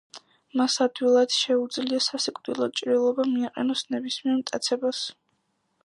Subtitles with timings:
[0.61, 5.05] მას ადვილად შეუძლია სასიკვდილო ჭრილობა მიაყენოს ნებისმიერ მტაცებელს.